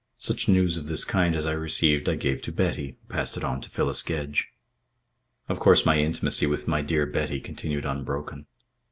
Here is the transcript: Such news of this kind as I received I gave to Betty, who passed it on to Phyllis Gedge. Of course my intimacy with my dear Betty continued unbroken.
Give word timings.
Such 0.17 0.49
news 0.49 0.77
of 0.77 0.87
this 0.87 1.05
kind 1.05 1.35
as 1.35 1.45
I 1.45 1.51
received 1.51 2.09
I 2.09 2.15
gave 2.15 2.41
to 2.41 2.51
Betty, 2.51 2.97
who 3.05 3.13
passed 3.13 3.37
it 3.37 3.43
on 3.43 3.61
to 3.61 3.69
Phyllis 3.69 4.01
Gedge. 4.01 4.47
Of 5.47 5.59
course 5.59 5.85
my 5.85 5.99
intimacy 5.99 6.47
with 6.47 6.67
my 6.67 6.81
dear 6.81 7.05
Betty 7.05 7.39
continued 7.39 7.85
unbroken. 7.85 8.47